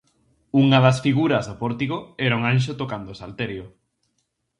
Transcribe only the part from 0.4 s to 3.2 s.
Unha das figuras do pórtico era un anxo tocando o